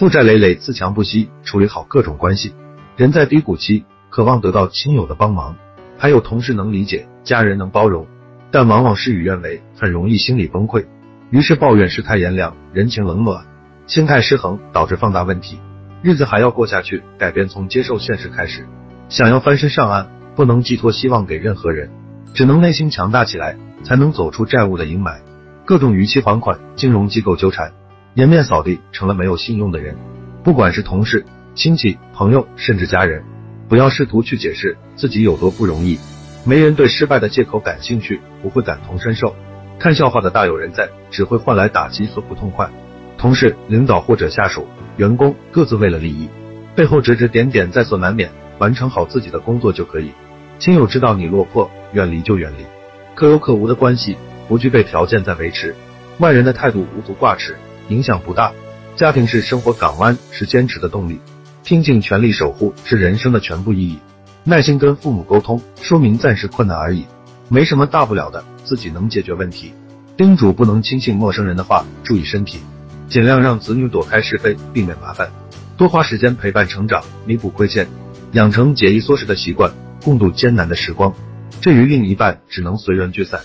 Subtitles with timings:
[0.00, 2.54] 负债累累，自强不息，处理好各种关系。
[2.96, 5.56] 人在低谷期，渴望得到亲友的帮忙，
[5.98, 8.06] 还有同事能理解，家人能包容，
[8.50, 10.86] 但往往事与愿违，很容易心理崩溃。
[11.28, 13.44] 于是抱怨世态炎凉，人情冷暖，
[13.86, 15.58] 心态失衡，导致放大问题。
[16.00, 18.66] 日子还要过下去，改变从接受现实开始。
[19.10, 21.90] 想要翻身上岸，不能寄托希望给任何人，
[22.32, 25.18] 只能内心强大起来，才能走出债务的阴霾。
[25.66, 27.74] 各种逾期还款、金融机构纠缠。
[28.20, 29.96] 颜面扫地，成了没有信用的人。
[30.44, 31.24] 不管是同事、
[31.54, 33.24] 亲戚、朋友，甚至家人，
[33.66, 35.98] 不要试图去解释自己有多不容易。
[36.44, 39.34] 没人对失败的借口感兴趣，不会感同身受。
[39.78, 42.68] 看笑话的大有人在，只会换来打击和不痛快。
[43.16, 44.66] 同事、领导或者下属、
[44.98, 46.28] 员工各自为了利益，
[46.76, 48.30] 背后指指点点在所难免。
[48.58, 50.10] 完成好自己的工作就可以。
[50.58, 52.66] 亲友知道你落魄，远离就远离。
[53.14, 55.74] 可有可无的关系，不具备条件再维持。
[56.18, 57.56] 外人的态度无足挂齿。
[57.90, 58.52] 影响不大，
[58.94, 61.20] 家庭是生活港湾，是坚持的动力，
[61.64, 63.98] 拼尽全力守护是人生的全部意义。
[64.44, 67.04] 耐心跟父母沟通，说明暂时困难而已，
[67.48, 69.74] 没什么大不了的，自己能解决问题。
[70.16, 72.60] 叮嘱不能轻信陌生人的话，注意身体，
[73.08, 75.28] 尽量让子女躲开是非，避免麻烦，
[75.76, 77.88] 多花时间陪伴成长，弥补亏欠，
[78.32, 79.72] 养成节衣缩食的习惯，
[80.04, 81.12] 共度艰难的时光。
[81.60, 83.40] 至于另一半，只能随缘聚散。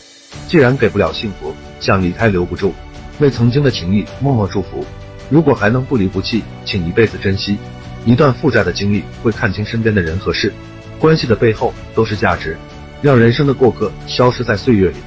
[0.48, 2.74] 既然给不了幸福，想离开留不住。
[3.20, 4.86] 为曾经的情谊默默祝福。
[5.30, 7.58] 如果还能不离不弃，请一辈子珍惜。
[8.06, 10.54] 一段负债的经历，会看清身边的人和事，
[11.00, 12.56] 关系的背后都是价值。
[13.02, 14.98] 让人生的过客消失在岁月里，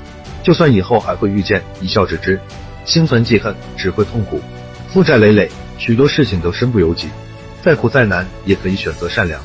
[0.43, 2.39] 就算以后还会遇见，一笑置之。
[2.85, 4.41] 心存记恨只会痛苦。
[4.89, 7.09] 负债累累，许多事情都身不由己。
[7.63, 9.41] 再苦再难，也可以选择善良。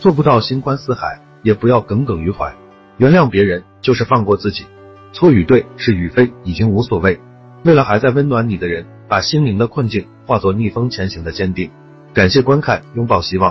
[0.00, 2.52] 做不到心宽似海，也不要耿耿于怀。
[2.96, 4.64] 原谅别人，就是放过自己。
[5.12, 7.20] 错与对，是与非，已经无所谓。
[7.66, 11.68] 为了还在温暖你的人，把心灵的困境化作逆风前行的坚定。
[12.14, 13.44] 感谢观看，拥抱希望。